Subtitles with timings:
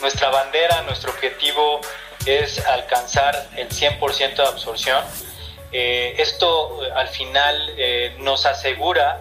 [0.00, 1.80] nuestra bandera, nuestro objetivo
[2.26, 5.04] es alcanzar el 100% de absorción.
[5.72, 9.20] Eh, esto al final eh, nos asegura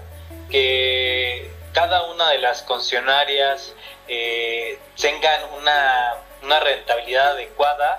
[0.50, 3.74] que cada una de las concesionarias
[4.08, 7.98] eh, tengan una, una rentabilidad adecuada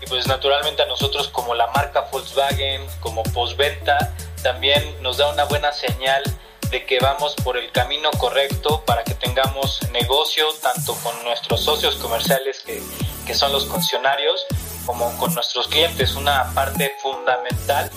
[0.00, 4.12] y pues naturalmente a nosotros como la marca Volkswagen, como postventa,
[4.42, 6.22] también nos da una buena señal
[6.70, 11.96] de que vamos por el camino correcto para que tengamos negocio tanto con nuestros socios
[11.96, 12.82] comerciales que,
[13.26, 14.46] que son los concesionarios
[14.84, 17.90] como con nuestros clientes, una parte fundamental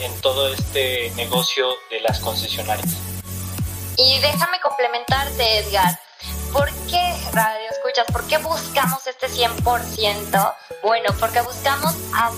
[0.00, 2.94] en todo este negocio de las concesionarias.
[3.96, 5.98] Y déjame complementarte, Edgar.
[6.52, 10.54] ¿Por qué, Radio Escuchas, por qué buscamos este 100%?
[10.82, 11.94] Bueno, porque buscamos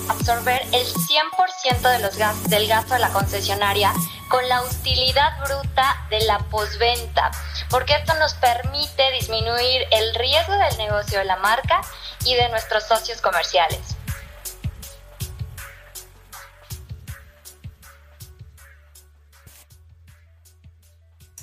[0.09, 3.92] absorber el 100% de los gastos, del gasto de la concesionaria
[4.29, 7.30] con la utilidad bruta de la posventa,
[7.71, 11.81] porque esto nos permite disminuir el riesgo del negocio de la marca
[12.25, 13.97] y de nuestros socios comerciales.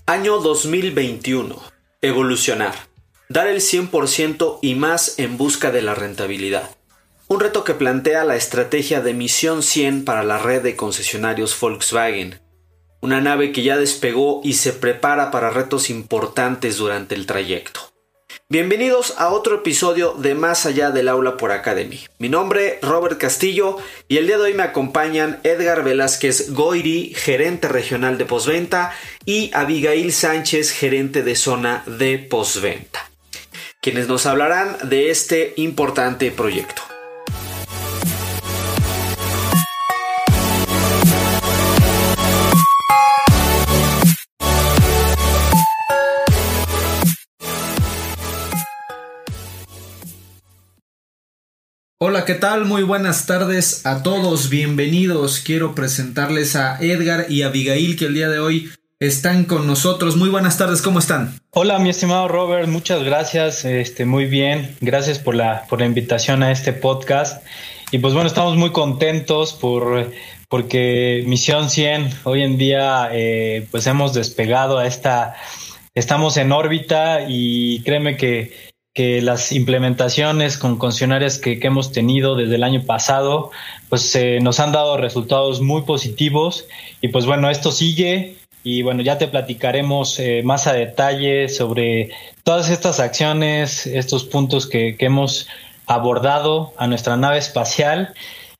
[0.06, 2.74] Año 2021 Evolucionar.
[3.30, 6.70] Dar el 100% y más en busca de la rentabilidad.
[7.30, 12.43] Un reto que plantea la estrategia de Misión 100 para la red de concesionarios Volkswagen.
[13.04, 17.82] Una nave que ya despegó y se prepara para retos importantes durante el trayecto.
[18.48, 22.00] Bienvenidos a otro episodio de Más allá del aula por Academy.
[22.18, 23.76] Mi nombre Robert Castillo
[24.08, 28.94] y el día de hoy me acompañan Edgar Velázquez Goiri, gerente regional de postventa,
[29.26, 33.12] y Abigail Sánchez, gerente de zona de postventa,
[33.82, 36.93] quienes nos hablarán de este importante proyecto.
[52.06, 52.66] Hola, ¿qué tal?
[52.66, 55.40] Muy buenas tardes a todos, bienvenidos.
[55.40, 58.70] Quiero presentarles a Edgar y Abigail que el día de hoy
[59.00, 60.18] están con nosotros.
[60.18, 61.40] Muy buenas tardes, ¿cómo están?
[61.52, 63.64] Hola, mi estimado Robert, muchas gracias.
[63.64, 67.42] Este, muy bien, gracias por la, por la invitación a este podcast.
[67.92, 70.12] Y pues bueno, estamos muy contentos por
[70.50, 75.36] porque Misión 100 hoy en día eh, pues hemos despegado a esta,
[75.96, 82.56] estamos en órbita y créeme que que las implementaciones con concesionarias que, hemos tenido desde
[82.56, 83.52] el año pasado,
[83.90, 86.66] pues eh, nos han dado resultados muy positivos.
[87.02, 88.38] Y pues bueno, esto sigue.
[88.64, 92.12] Y bueno, ya te platicaremos eh, más a detalle sobre
[92.44, 95.48] todas estas acciones, estos puntos que, que hemos
[95.88, 98.14] abordado a nuestra nave espacial.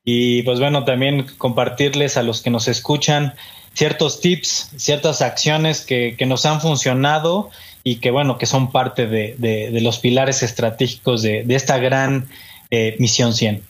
[0.04, 3.34] Y pues bueno, también compartirles a los que nos escuchan
[3.72, 7.50] ciertos tips, ciertas acciones que, que nos han funcionado
[7.84, 12.26] y que bueno, que son parte de, los pilares estratégicos de, esta gran
[12.70, 13.62] eh, misión 100.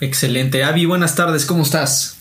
[0.00, 0.64] Excelente.
[0.64, 2.16] Avi, buenas tardes, ¿cómo estás?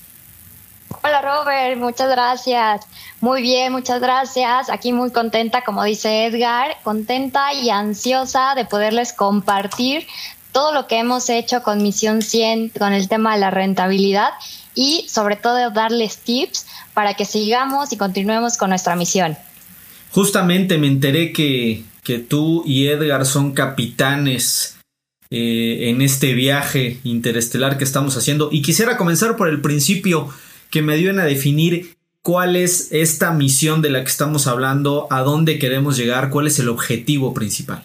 [1.04, 2.82] Hola Robert, muchas gracias.
[3.22, 4.70] Muy bien, muchas gracias.
[4.70, 10.08] Aquí muy contenta, como dice Edgar, contenta y ansiosa de poderles compartir
[10.52, 14.32] todo lo que hemos hecho con Misión 100, con el tema de la rentabilidad
[14.74, 19.38] y sobre todo darles tips para que sigamos y continuemos con nuestra misión.
[20.12, 21.84] Justamente me enteré que,
[22.28, 24.80] tú y Edgar son capitanes
[25.30, 30.28] eh, en este viaje interestelar que estamos haciendo y quisiera comenzar por el principio
[30.72, 35.22] que me dio a definir cuál es esta misión de la que estamos hablando, a
[35.22, 37.84] dónde queremos llegar, cuál es el objetivo principal.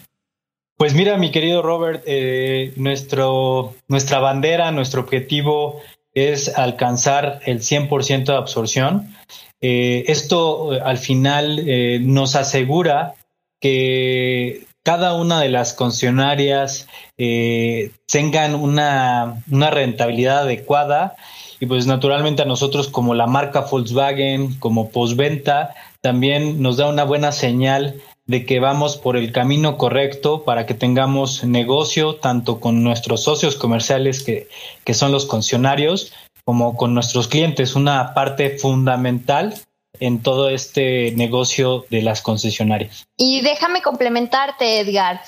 [0.77, 5.81] Pues mira, mi querido Robert, eh, nuestro, nuestra bandera, nuestro objetivo
[6.15, 9.15] es alcanzar el 100% de absorción.
[9.61, 13.15] Eh, esto eh, al final eh, nos asegura
[13.61, 16.87] que cada una de las concesionarias
[17.17, 21.15] tengan una, una, rentabilidad adecuada
[21.59, 27.03] y pues naturalmente a nosotros como la marca Volkswagen, como postventa, también nos da una
[27.03, 27.95] buena señal
[28.27, 33.55] de que vamos por el camino correcto para que tengamos negocio tanto con nuestros socios
[33.55, 34.47] comerciales que,
[34.83, 36.11] que son los concesionarios
[36.43, 39.55] como con nuestros clientes, una parte fundamental
[39.99, 43.07] en todo este negocio de las concesionarias.
[43.17, 45.21] Y déjame complementarte, Edgar.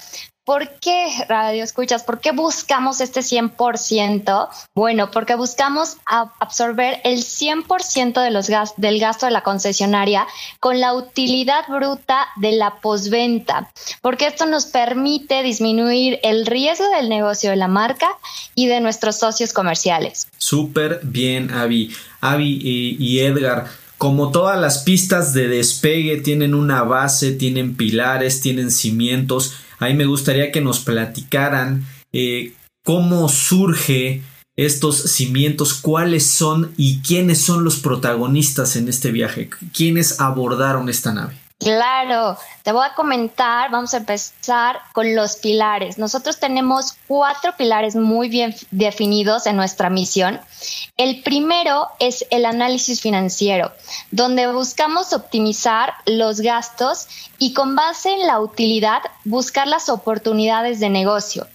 [0.47, 2.03] ¿Por qué, Radio Escuchas?
[2.03, 4.47] ¿Por qué buscamos este 100%?
[4.73, 10.25] Bueno, porque buscamos absorber el 100% de del gasto de la concesionaria
[10.61, 13.69] con la utilidad bruta de la posventa,
[14.01, 18.07] porque esto nos permite disminuir el riesgo del negocio de la marca
[18.55, 20.29] y de nuestros socios comerciales.
[20.37, 21.93] Súper bien, Avi.
[22.21, 23.65] Avi y Edgar
[23.97, 30.05] como todas las pistas de despegue tienen una base, tienen pilares, tienen cimientos, ahí me
[30.05, 32.53] gustaría que nos platicaran eh,
[32.83, 34.21] cómo surge
[34.55, 41.13] estos cimientos, cuáles son y quiénes son los protagonistas en este viaje, quiénes abordaron esta
[41.13, 41.35] nave.
[41.59, 45.97] Claro, te voy a comentar, vamos a empezar con los pilares.
[45.97, 50.39] Nosotros tenemos cuatro pilares muy bien definidos en nuestra misión.
[50.97, 53.71] El primero es el análisis financiero,
[54.11, 57.07] donde buscamos optimizar los gastos
[57.39, 61.47] y con base en la utilidad buscar las oportunidades de negocio.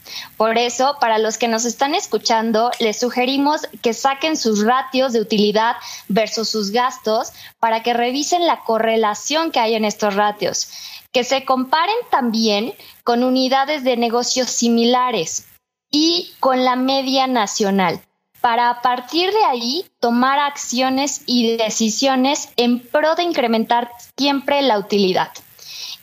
[0.43, 5.21] Por eso, para los que nos están escuchando, les sugerimos que saquen sus ratios de
[5.21, 5.77] utilidad
[6.09, 7.31] versus sus gastos
[7.61, 10.69] para que revisen la correlación que hay en estos ratios,
[11.13, 12.75] que se comparen también
[13.05, 15.47] con unidades de negocios similares
[15.93, 18.01] y con la media nacional
[18.41, 24.81] para a partir de ahí tomar acciones y decisiones en pro de incrementar siempre la
[24.81, 25.31] utilidad.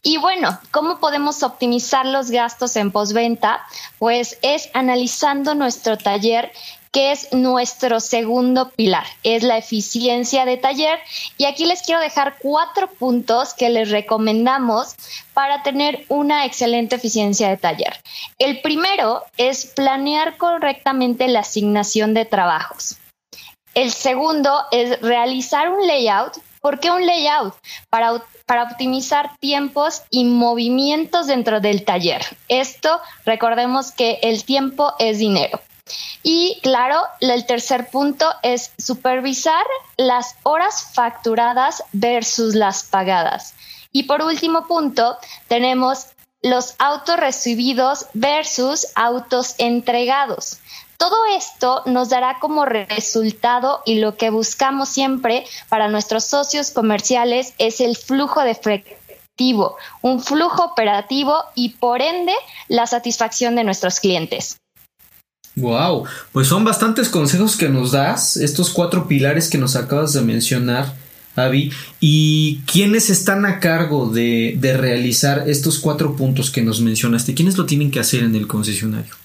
[0.01, 3.61] Y bueno, ¿cómo podemos optimizar los gastos en postventa?
[3.97, 6.51] Pues es analizando nuestro taller
[6.91, 10.99] que es nuestro segundo pilar, es la eficiencia de taller.
[11.37, 14.95] Y aquí les quiero dejar cuatro puntos que les recomendamos
[15.33, 18.01] para tener una excelente eficiencia de taller.
[18.39, 22.97] El primero es planear correctamente la asignación de trabajos.
[23.75, 26.37] El segundo es realizar un layout.
[26.61, 27.55] ¿Por qué un layout?
[27.89, 32.25] Para para optimizar tiempos y movimientos dentro del taller.
[32.47, 35.61] Esto, recordemos que el tiempo es dinero.
[36.23, 39.63] Y claro, el tercer punto es supervisar
[39.97, 43.53] las horas facturadas versus las pagadas.
[43.91, 46.07] Y por último punto, tenemos
[46.41, 50.57] los autos recibidos versus autos entregados.
[50.99, 57.53] Todo esto nos dará como resultado y lo que buscamos siempre para nuestros socios comerciales
[57.57, 62.33] es el flujo de efectivo, un flujo operativo y por ende
[62.67, 64.57] la satisfacción de nuestros clientes.
[65.55, 66.03] Wow,
[66.33, 70.93] pues son bastantes consejos que nos das, estos cuatro pilares que nos acabas de mencionar,
[71.37, 71.71] Avi.
[72.01, 77.35] ¿Y quiénes están a cargo de, de realizar estos cuatro puntos que nos mencionaste?
[77.35, 79.15] ¿Quiénes lo tienen que hacer en el concesionario?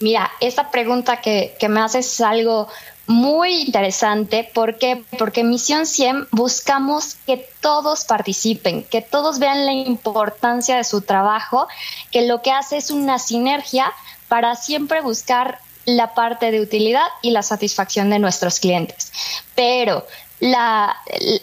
[0.00, 2.68] Mira, esta pregunta que, me haces es algo
[3.06, 4.48] muy interesante.
[4.52, 5.04] ¿Por qué?
[5.18, 11.02] Porque en Misión 100 buscamos que todos participen, que todos vean la importancia de su
[11.02, 11.68] trabajo,
[12.10, 13.92] que lo que hace es una sinergia
[14.28, 19.12] para siempre buscar la parte de utilidad y la satisfacción de nuestros clientes.
[19.54, 20.06] Pero
[20.40, 20.96] la,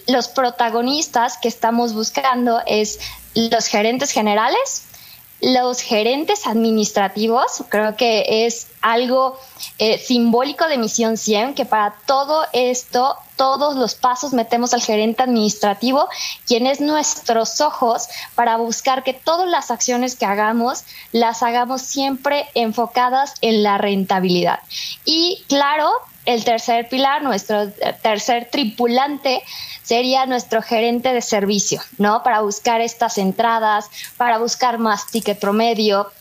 [0.08, 3.00] los protagonistas que estamos buscando es
[3.34, 4.84] los gerentes generales,
[5.42, 9.40] los gerentes administrativos, creo que es algo
[9.80, 15.24] eh, simbólico de Misión 100, que para todo esto, todos los pasos metemos al gerente
[15.24, 16.08] administrativo,
[16.46, 22.48] quien es nuestros ojos para buscar que todas las acciones que hagamos las hagamos siempre
[22.54, 24.60] enfocadas en la rentabilidad.
[25.06, 25.92] Y claro,
[26.26, 27.72] el tercer pilar, nuestro
[28.02, 29.42] tercer tripulante,
[29.84, 32.24] sería nuestro gerente de servicio, ¿no?
[32.24, 36.12] Para buscar estas entradas, para buscar más ticket promedio,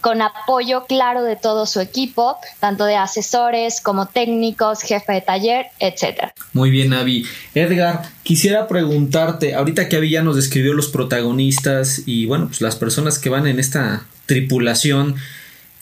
[0.00, 5.66] con apoyo claro de todo su equipo, tanto de asesores como técnicos, jefe de taller,
[5.78, 6.34] etcétera.
[6.52, 7.24] Muy bien, Avi.
[7.54, 12.76] Edgar, quisiera preguntarte, ahorita que Avi ya nos describió los protagonistas y bueno, pues las
[12.76, 15.16] personas que van en esta tripulación,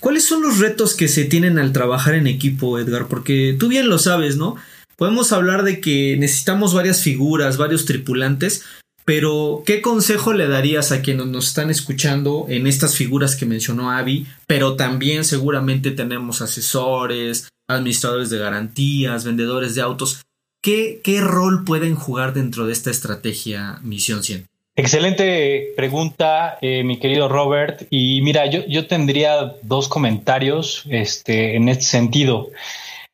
[0.05, 3.09] ¿Cuáles son los retos que se tienen al trabajar en equipo, Edgar?
[3.09, 4.57] Porque tú bien lo sabes, ¿no?
[4.97, 8.65] Podemos hablar de que necesitamos varias figuras, varios tripulantes,
[9.07, 13.93] pero ¿qué consejo le darías a quienes nos están escuchando en estas figuras que mencionó
[13.93, 14.27] Avi?
[14.47, 20.21] Pero también seguramente tenemos asesores, administradores de garantías, vendedores de autos.
[20.63, 24.45] ¿Qué, qué rol pueden jugar dentro de esta estrategia Misión 100?
[24.77, 27.83] Excelente pregunta, eh, mi querido Robert.
[27.91, 32.51] Y mira, yo, yo tendría dos comentarios este, en este sentido.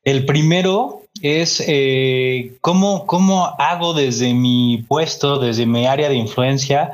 [0.03, 6.93] El primero es eh, ¿cómo, cómo hago desde mi puesto, desde mi área de influencia,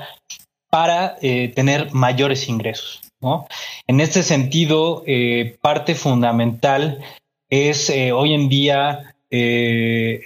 [0.69, 3.03] para eh, tener mayores ingresos.
[3.21, 3.47] ¿no?
[3.87, 5.05] En este sentido,
[5.61, 6.99] parte fundamental
[7.49, 9.15] es hoy en día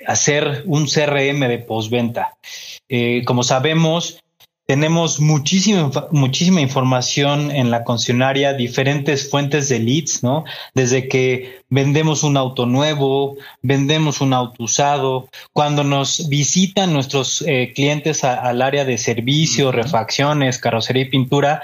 [0.07, 2.35] hacer un CRM de postventa.
[3.27, 4.21] como sabemos,
[4.71, 10.45] tenemos muchísima, muchísima información en la concesionaria, diferentes fuentes de leads, ¿no?
[10.75, 17.73] Desde que vendemos un auto nuevo, vendemos un auto usado, cuando nos visitan nuestros eh,
[17.75, 21.63] clientes al área de servicio, refacciones, carrocería y pintura,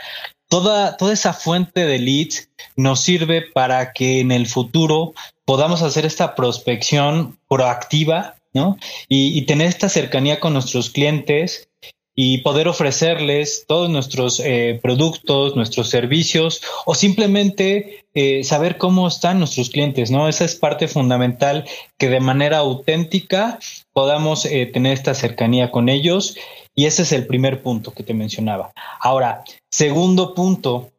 [0.49, 6.07] toda, toda esa fuente de leads nos sirve para que en el futuro podamos hacer
[6.07, 8.79] esta prospección proactiva, ¿no?
[9.09, 11.69] Y, y tener esta cercanía con nuestros clientes
[12.19, 19.39] y poder ofrecerles todos nuestros eh, productos, nuestros servicios o simplemente eh, saber cómo están
[19.39, 20.27] nuestros clientes, ¿no?
[20.27, 21.67] Esa es parte fundamental
[21.99, 23.59] que de manera auténtica
[23.93, 26.37] podamos eh, tener esta cercanía con ellos
[26.75, 28.73] y ese es el primer punto que te mencionaba.
[29.01, 30.91] Ahora, segundo punto,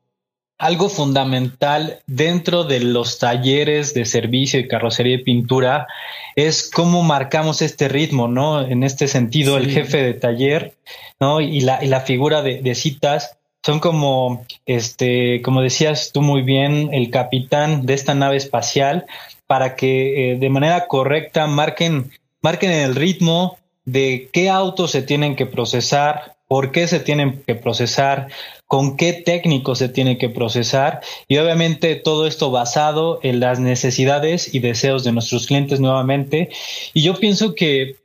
[0.58, 5.88] algo fundamental dentro de los talleres de servicio y carrocería y pintura
[6.36, 8.62] es cómo marcamos este ritmo, ¿no?
[8.62, 10.74] En este sentido, el jefe de taller,
[11.20, 11.42] ¿no?
[11.42, 16.90] Y la, y la figura de, citas son como, este, como decías tú muy bien,
[16.92, 19.06] el capitán de esta nave espacial
[19.46, 22.12] para que eh, de manera correcta marquen,
[22.42, 27.56] marquen el ritmo de qué autos se tienen que procesar, por qué se tienen que
[27.56, 28.28] procesar,
[28.66, 34.54] con qué técnico se tiene que procesar y obviamente todo esto basado en las necesidades
[34.54, 36.50] y deseos de nuestros clientes nuevamente.
[36.94, 37.98] Y yo pienso que,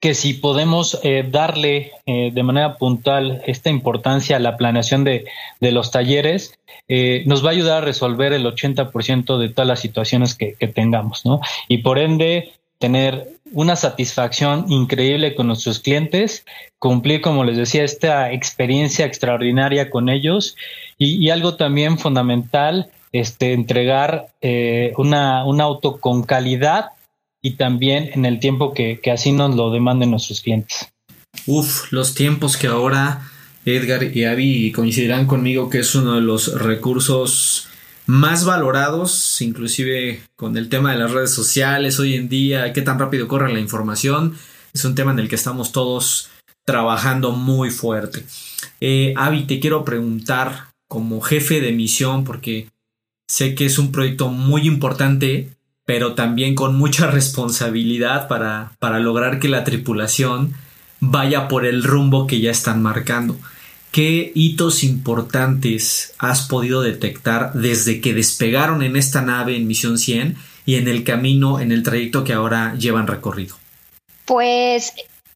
[0.00, 5.24] que si podemos eh, darle eh, de manera puntual esta importancia a la planeación de,
[5.60, 9.80] de los talleres, eh, nos va a ayudar a resolver el 80% de todas las
[9.80, 11.40] situaciones que, que tengamos, ¿no?
[11.68, 16.44] Y por ende, tener una satisfacción increíble con nuestros clientes,
[16.78, 20.56] cumplir, como les decía, esta experiencia extraordinaria con ellos
[20.98, 26.90] y, algo también fundamental, este, entregar eh, una, un auto con calidad
[27.40, 30.88] y también en el tiempo que, que así nos lo demanden nuestros clientes.
[31.46, 33.22] Uf, los tiempos que ahora
[33.64, 37.68] Edgar y Avi coincidirán conmigo que es uno de los recursos
[38.06, 42.98] más valorados, inclusive con el tema de las redes sociales hoy en día, qué tan
[42.98, 44.36] rápido corre la información,
[44.72, 46.30] es un tema en el que estamos todos
[46.64, 48.24] trabajando muy fuerte.
[48.80, 52.68] Eh, Avi, te quiero preguntar como jefe de misión, porque
[53.26, 55.50] sé que es un proyecto muy importante,
[55.84, 60.54] pero también con mucha responsabilidad para, para lograr que la tripulación
[61.00, 63.36] vaya por el rumbo que ya están marcando.
[63.94, 70.36] ¿Qué hitos importantes has podido detectar desde que despegaron en esta nave en Misión 100
[70.66, 73.54] y en el camino, en el trayecto que ahora llevan recorrido?
[74.24, 74.94] Pues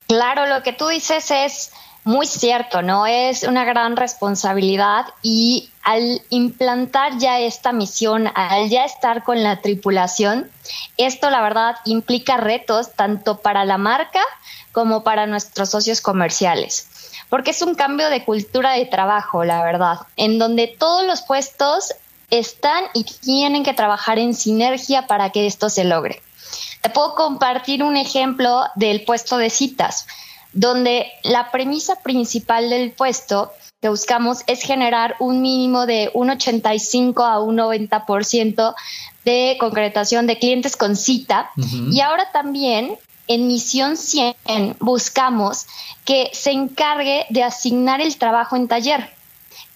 [0.09, 1.71] claro, lo que tú dices es
[2.03, 3.07] muy cierto, ¿no?
[3.07, 9.61] Es una gran responsabilidad y al implantar ya esta misión, al ya estar con la
[9.61, 10.51] tripulación,
[10.97, 14.23] esto la verdad implica retos tanto para la marca
[14.73, 16.89] como para nuestros socios comerciales
[17.29, 21.95] porque es un cambio de cultura de trabajo, la verdad, en donde todos los puestos
[22.31, 26.23] están y tienen que trabajar en sinergia para que esto se logre.
[26.83, 30.07] Te puedo compartir un ejemplo del puesto de citas,
[30.53, 37.25] donde la premisa principal del puesto que buscamos es generar un mínimo de un 85
[37.25, 38.75] a un 90%
[39.25, 41.51] de concretación de clientes con cita.
[41.93, 44.35] Y ahora también en Misión 100
[44.81, 45.67] buscamos
[46.05, 49.11] que se encargue de asignar el trabajo en taller.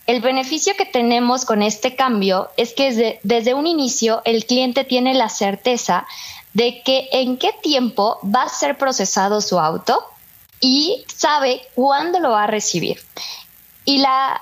[0.06, 5.14] El beneficio que tenemos con este cambio es que desde, un inicio el cliente tiene
[5.14, 6.06] la certeza
[6.54, 10.02] de que en qué tiempo va a ser procesado su auto
[10.60, 12.98] y sabe cuándo lo va a recibir
[13.84, 14.40] y la,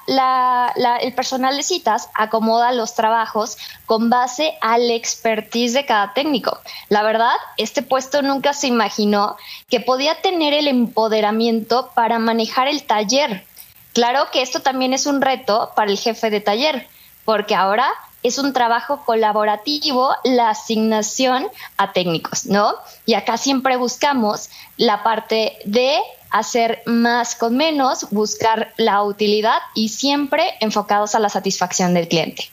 [1.00, 3.56] el personal de citas acomoda los trabajos
[3.86, 6.58] con base al expertise de cada técnico.
[6.88, 9.36] La verdad, este puesto nunca se imaginó
[9.68, 13.44] que podía tener el empoderamiento para manejar el taller.
[13.92, 16.86] Claro que esto también es un reto para el jefe de taller,
[17.24, 17.88] porque ahora
[18.22, 22.74] es un trabajo colaborativo la asignación a técnicos, ¿no?
[23.06, 25.98] Y acá siempre buscamos la parte de
[26.30, 32.50] hacer más con menos, buscar la utilidad y siempre enfocados a la satisfacción del cliente.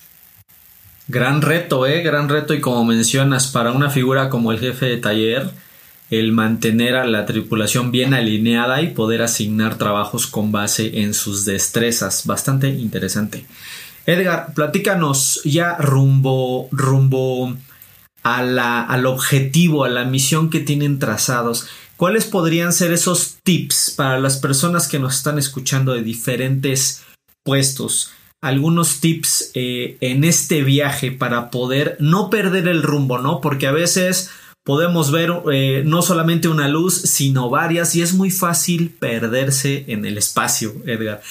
[1.08, 2.02] Gran reto, ¿eh?
[2.02, 5.50] Gran reto y como mencionas, para una figura como el jefe de taller,
[6.10, 11.46] el mantener a la tripulación bien alineada y poder asignar trabajos con base en sus
[11.46, 12.26] destrezas.
[12.26, 13.46] Bastante interesante.
[14.06, 17.56] Edgar, platícanos ya rumbo, rumbo
[18.24, 21.68] a la, al objetivo, a la misión que tienen trazados.
[21.98, 27.04] ¿Cuáles podrían ser esos tips para las personas que nos están escuchando de diferentes
[27.44, 28.12] puestos?
[28.40, 33.42] Algunos tips eh, en este viaje para poder no perder el rumbo, ¿no?
[33.42, 34.30] Porque a veces
[34.64, 40.06] podemos ver eh, no solamente una luz, sino varias y es muy fácil perderse en
[40.06, 41.24] el espacio, Edgar.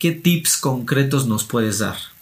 [0.00, 2.13] ¿Qué tips concretos nos puedes dar?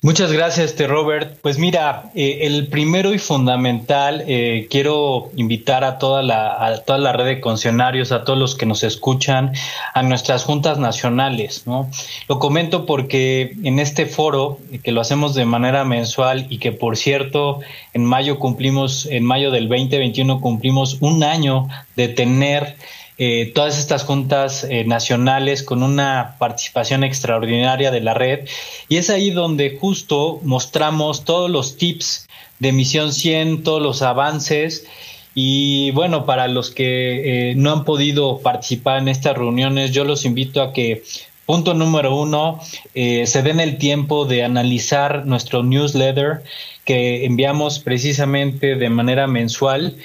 [0.00, 1.38] Muchas gracias, este Robert.
[1.42, 7.12] Pues mira, eh, el primero y fundamental, eh, quiero invitar a toda, la, toda la
[7.12, 9.52] red de concesionarios, a todos los que nos escuchan,
[9.94, 11.90] a nuestras juntas nacionales, ¿no?
[12.28, 16.96] Lo comento porque en este foro, que lo hacemos de manera mensual y que por
[16.96, 17.60] cierto,
[17.92, 22.76] en mayo cumplimos, en mayo del 2021 cumplimos un año de tener
[23.24, 28.48] eh, todas estas juntas eh, nacionales con una participación extraordinaria de la red.
[28.88, 32.26] Y es ahí donde justo mostramos todos los tips
[32.58, 34.88] de Misión 100, todos los avances.
[35.36, 40.24] Y bueno, para los que eh, no han podido participar en estas reuniones, yo los
[40.24, 41.04] invito a que
[41.46, 42.60] Punto número uno,
[42.94, 46.42] se den el tiempo de analizar nuestro newsletter
[46.84, 49.96] que enviamos precisamente de manera mensual,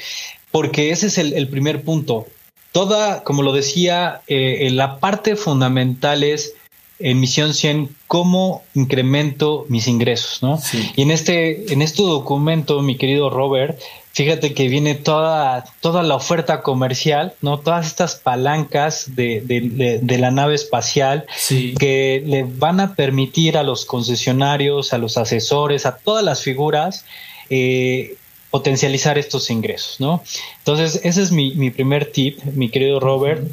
[0.52, 2.26] porque ese es el primer punto
[2.78, 6.54] toda, como lo decía, eh, la parte fundamental es
[7.00, 10.60] en Misión 100 cómo incremento mis ingresos, ¿no?
[10.96, 13.80] Y en este, en este documento, mi querido Robert,
[14.14, 17.58] fíjate que viene toda, toda la oferta comercial, ¿no?
[17.58, 19.42] Todas estas palancas de,
[20.00, 25.88] de, la nave espacial que le van a permitir a los concesionarios, a los asesores,
[25.88, 27.06] a todas las figuras,
[27.50, 28.18] eh,
[28.58, 30.24] potencializar estos ingresos, ¿no?
[30.58, 33.44] Entonces, ese es mi, primer tip, mi querido Robert.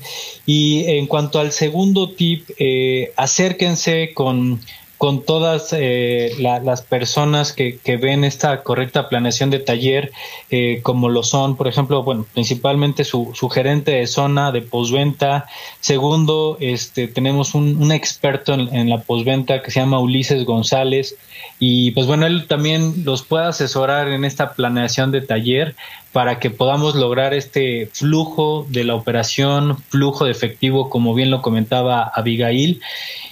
[0.47, 4.61] Y en cuanto al segundo tip, eh, acérquense con
[4.99, 10.13] con todas eh, las personas que, ven esta correcta planeación de taller,
[10.51, 15.47] eh, como lo son, por ejemplo, bueno, principalmente su, gerente de zona de posventa.
[15.81, 21.17] Segundo, este, tenemos un, experto en, en, la posventa que se llama Ulises González
[21.59, 25.75] y pues bueno, él también los puede asesorar en esta planeación de taller
[26.15, 31.43] para que podamos lograr este flujo de la operación, flujo de efectivo, como bien lo
[31.43, 32.81] comentaba Abigail.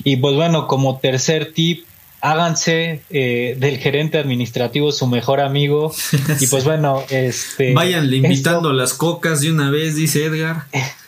[0.02, 1.84] Y pues bueno, como tercer tip,
[2.20, 5.94] háganse eh, del gerente administrativo su mejor amigo.
[6.40, 7.72] Y pues bueno, este.
[7.72, 10.64] Váyanle invitando las cocas de una vez, dice Edgar.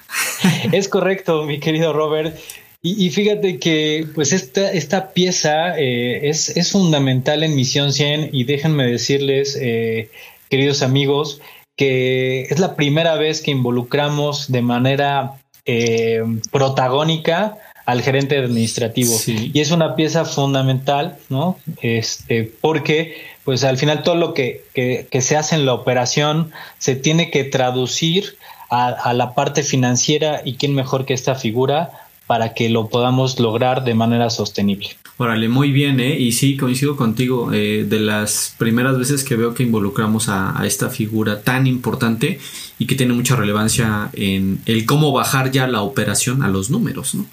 [0.73, 2.39] es correcto, mi querido Robert.
[2.87, 8.45] Y, fíjate que pues esta, esta pieza eh, es, es, fundamental en Misión 100 y
[8.45, 10.11] déjenme decirles, eh,
[10.51, 11.41] queridos amigos,
[11.77, 19.15] que es la primera vez que involucramos de manera eh, protagónica al gerente administrativo.
[19.27, 21.59] Y es una pieza fundamental, ¿no?
[21.83, 26.97] Este, porque, pues al final todo lo que, que, se hace en la operación se
[26.97, 28.37] tiene que traducir
[28.71, 31.91] a, a, la parte financiera y quién mejor que esta figura
[32.27, 34.97] para que lo podamos lograr de manera sostenible.
[35.17, 36.19] Órale, muy bien, ¿eh?
[36.19, 40.91] Y sí, coincido contigo, eh, de las primeras veces que veo que involucramos a, esta
[40.91, 42.41] figura tan importante
[42.81, 47.15] y que tiene mucha relevancia en el cómo bajar ya la operación a los números,
[47.15, 47.27] ¿no?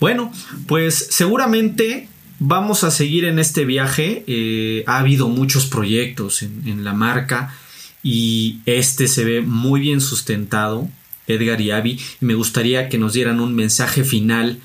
[0.00, 0.32] Bueno,
[0.66, 4.24] pues seguramente vamos a seguir en este viaje.
[4.26, 7.54] Eh, ha habido muchos proyectos en, la marca
[8.02, 10.88] y este se ve muy bien sustentado
[11.26, 12.00] Edgar y Abby.
[12.20, 14.58] me gustaría que nos dieran un mensaje final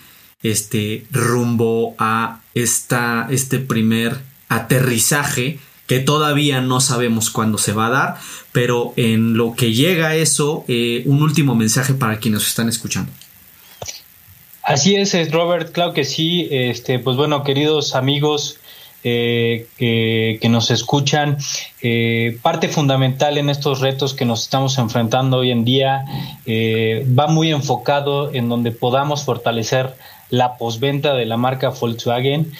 [0.45, 7.89] este, rumbo a esta, este primer aterrizaje que todavía no sabemos cuándo se va a
[7.89, 8.15] dar,
[8.51, 13.11] pero en lo que llega a eso, eh, un último mensaje para quienes están escuchando.
[14.63, 16.47] Así es, Robert, claro que sí.
[16.49, 18.57] Este, pues bueno, queridos amigos,
[19.03, 21.37] eh, que, nos escuchan.
[21.81, 26.03] Eh, parte fundamental en estos retos que nos estamos enfrentando hoy en día
[26.47, 29.93] va muy enfocado en donde podamos fortalecer
[30.29, 32.51] la posventa de la marca Volkswagen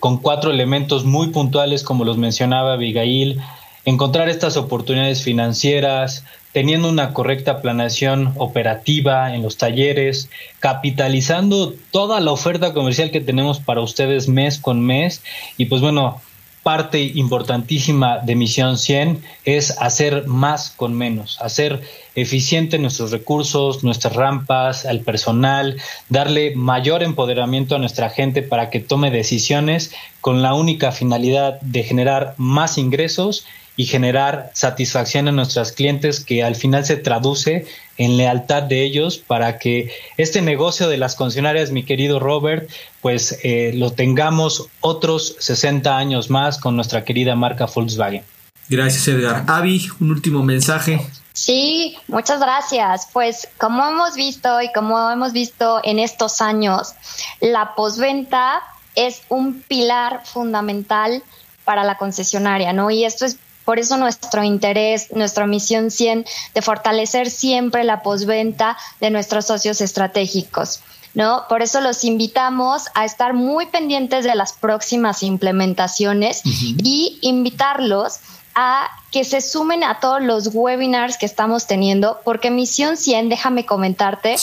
[0.00, 3.40] con cuatro elementos muy puntuales como los mencionaba Abigail,
[3.84, 10.28] encontrar estas oportunidades financieras, teniendo una correcta planeación operativa en los talleres,
[10.60, 15.22] capitalizando toda la oferta comercial que tenemos para ustedes mes con mes.
[15.56, 16.20] Y pues bueno,
[16.62, 21.82] parte importantísima de Misión 100 es hacer más con menos, hacer
[22.14, 28.80] eficiente nuestros recursos, nuestras rampas, al personal, darle mayor empoderamiento a nuestra gente para que
[28.80, 35.70] tome decisiones con la única finalidad de generar más ingresos y generar satisfacción en nuestros
[35.72, 37.66] clientes que al final se traduce
[37.98, 42.70] en lealtad de ellos para que este negocio de las concesionarias, mi querido Robert,
[43.02, 48.22] pues eh, lo tengamos otros 60 años más con nuestra querida marca Volkswagen.
[48.68, 49.44] Gracias Edgar.
[49.46, 51.00] Avi, un último mensaje.
[51.32, 53.08] Sí, muchas gracias.
[53.12, 56.94] Pues como hemos visto y como hemos visto en estos años,
[57.40, 58.62] la posventa
[58.94, 61.22] es un pilar fundamental
[61.64, 62.90] para la concesionaria, ¿no?
[62.90, 68.78] Y esto es por eso nuestro interés, nuestra misión 100 de fortalecer siempre la posventa
[68.98, 70.80] de nuestros socios estratégicos.
[71.12, 71.42] ¿No?
[71.50, 78.20] Por eso los invitamos a estar muy pendientes de las próximas implementaciones y invitarlos
[78.54, 83.66] a que se sumen a todos los webinars que estamos teniendo, porque Misión 100, déjame
[83.66, 84.36] comentarte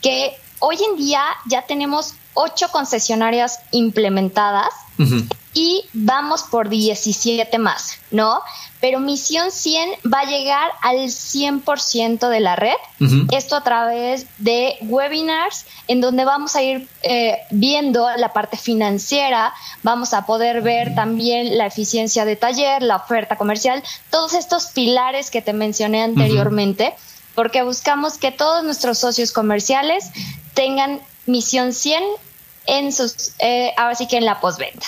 [0.00, 4.72] que hoy en día ya tenemos ocho concesionarias implementadas
[5.52, 8.40] y vamos por 17 más, ¿no?
[8.80, 12.76] Pero Misión 100 va a llegar al 100% de la red.
[13.30, 19.52] Esto a través de webinars en donde vamos a ir eh, viendo la parte financiera,
[19.82, 25.30] vamos a poder ver también la eficiencia de taller, la oferta comercial, todos estos pilares
[25.30, 26.94] que te mencioné anteriormente,
[27.34, 30.10] porque buscamos que todos nuestros socios comerciales
[30.54, 32.02] tengan Misión 100
[32.66, 34.86] en sus, eh, ahora sí que en la postventa.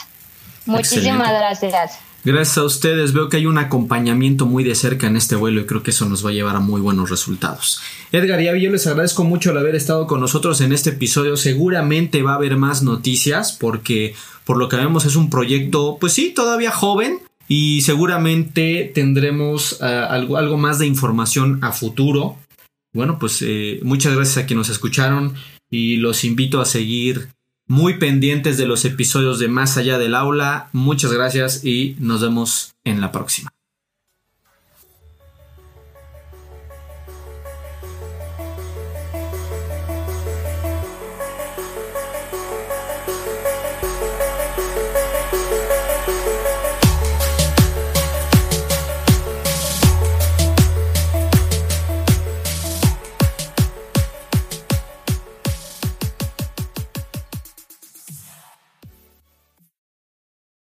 [0.67, 1.99] Muchísimas gracias.
[2.25, 5.67] Gracias a ustedes, veo que hay un acompañamiento muy de cerca en este vuelo y
[5.67, 7.81] creo que eso nos va a llevar a muy buenos resultados.
[8.13, 11.37] Edgar y Avi, yo les agradezco mucho el haber estado con nosotros en este episodio.
[11.37, 16.13] Seguramente va a haber más noticias porque por lo que vemos es un proyecto, pues
[16.13, 22.37] sí, todavía joven y seguramente tendremos eh, algo, algo más de información a futuro.
[22.95, 25.35] Bueno, pues eh, muchas gracias a quienes nos escucharon
[25.69, 27.31] y los invito a seguir
[27.73, 30.69] muy pendientes de los episodios de Más allá del aula.
[30.73, 33.51] Muchas gracias y nos vemos en la próxima.